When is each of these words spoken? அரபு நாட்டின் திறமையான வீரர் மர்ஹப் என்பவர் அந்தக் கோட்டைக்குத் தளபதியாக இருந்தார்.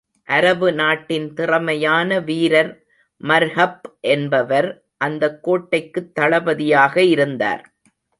அரபு 0.27 0.73
நாட்டின் 0.73 1.33
திறமையான 1.33 2.19
வீரர் 2.19 2.71
மர்ஹப் 3.21 3.85
என்பவர் 4.07 4.69
அந்தக் 4.97 5.43
கோட்டைக்குத் 5.43 6.15
தளபதியாக 6.15 7.03
இருந்தார். 7.09 7.63